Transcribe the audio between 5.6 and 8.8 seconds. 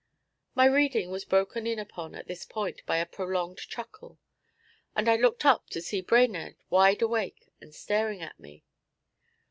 to see Brainerd wideawake and staring at me.